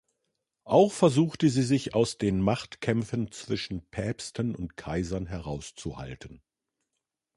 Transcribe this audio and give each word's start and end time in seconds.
Auch 0.63 0.91
versuchte 0.93 1.47
sie 1.51 1.61
sich 1.61 1.93
aus 1.93 2.17
den 2.17 2.41
Machtkämpfen 2.41 3.31
zwischen 3.31 3.85
Päpsten 3.91 4.55
und 4.55 4.75
Kaisern 4.75 5.27
herauszuhalten. 5.27 6.41